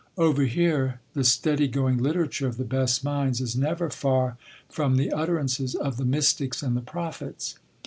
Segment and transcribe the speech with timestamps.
[0.17, 4.35] Over here the steady going literature of the best minds is never far
[4.67, 7.59] from the utterances of the mystics and the prophets.